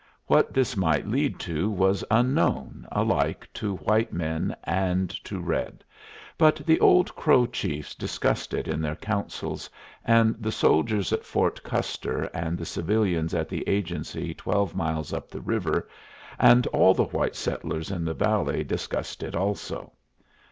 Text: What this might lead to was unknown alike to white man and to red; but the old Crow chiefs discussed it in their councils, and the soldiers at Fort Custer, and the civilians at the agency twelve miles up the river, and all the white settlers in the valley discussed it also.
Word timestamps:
What 0.25 0.51
this 0.51 0.75
might 0.75 1.07
lead 1.07 1.37
to 1.41 1.69
was 1.69 2.03
unknown 2.09 2.87
alike 2.91 3.47
to 3.53 3.75
white 3.75 4.11
man 4.11 4.55
and 4.63 5.07
to 5.25 5.39
red; 5.39 5.83
but 6.39 6.55
the 6.65 6.79
old 6.79 7.15
Crow 7.15 7.45
chiefs 7.45 7.93
discussed 7.93 8.51
it 8.55 8.67
in 8.67 8.81
their 8.81 8.95
councils, 8.95 9.69
and 10.03 10.35
the 10.39 10.51
soldiers 10.51 11.13
at 11.13 11.23
Fort 11.23 11.61
Custer, 11.61 12.23
and 12.33 12.57
the 12.57 12.65
civilians 12.65 13.35
at 13.35 13.47
the 13.47 13.63
agency 13.69 14.33
twelve 14.33 14.73
miles 14.75 15.13
up 15.13 15.29
the 15.29 15.39
river, 15.41 15.87
and 16.39 16.65
all 16.69 16.95
the 16.95 17.03
white 17.03 17.35
settlers 17.35 17.91
in 17.91 18.03
the 18.03 18.15
valley 18.15 18.63
discussed 18.63 19.21
it 19.21 19.35
also. 19.35 19.91